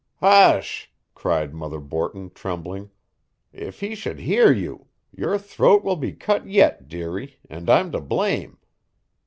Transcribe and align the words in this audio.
"Hush," 0.15 0.91
cried 1.13 1.53
Mother 1.53 1.79
Borton 1.79 2.31
trembling. 2.31 2.89
"If 3.53 3.81
he 3.81 3.93
should 3.93 4.17
hear 4.17 4.51
you! 4.51 4.87
Your 5.15 5.37
throat 5.37 5.83
will 5.83 5.95
be 5.95 6.11
cut 6.11 6.47
yet, 6.47 6.87
dearie, 6.87 7.37
and 7.51 7.69
I'm 7.69 7.91
to 7.91 8.01
blame. 8.01 8.57